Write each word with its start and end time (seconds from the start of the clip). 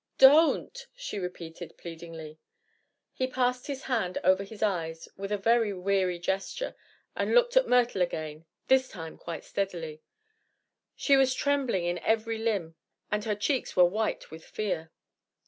"Don't!" 0.17 0.87
she 0.95 1.19
repeated, 1.19 1.77
pleadingly. 1.77 2.39
He 3.13 3.27
passed 3.27 3.67
his 3.67 3.83
hand 3.83 4.17
over 4.23 4.43
his 4.43 4.63
eyes 4.63 5.07
with 5.15 5.31
a 5.31 5.37
very 5.37 5.73
weary 5.73 6.17
gesture 6.17 6.75
and 7.15 7.35
looked 7.35 7.55
at 7.55 7.67
Myrtle 7.67 8.01
again 8.01 8.47
this 8.67 8.87
time 8.89 9.15
quite 9.19 9.43
steadily. 9.43 10.01
She 10.95 11.15
was 11.15 11.35
trembling 11.35 11.85
in 11.85 11.99
every 11.99 12.39
limb 12.39 12.73
and 13.11 13.25
her 13.25 13.35
cheeks 13.35 13.75
were 13.75 13.85
white 13.85 14.31
with 14.31 14.43
fear. 14.43 14.91